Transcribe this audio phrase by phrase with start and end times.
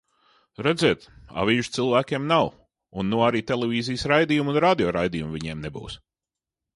[0.67, 1.03] Redziet,
[1.41, 2.49] avīžu cilvēkiem nav,
[3.01, 5.99] un nu arī televīzijas raidījumu un radio raidījumu viņiem nebūs.